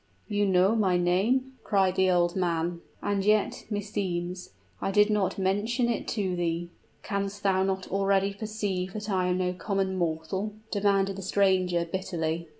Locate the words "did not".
4.89-5.37